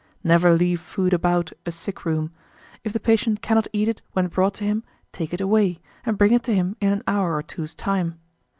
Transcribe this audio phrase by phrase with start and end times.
[0.23, 0.29] 1847.
[0.33, 2.31] Never leave food about a sick room;
[2.83, 6.31] if the patient cannot eat it when brought to him, take it away, and bring
[6.33, 8.17] it to him in an hour or two's time.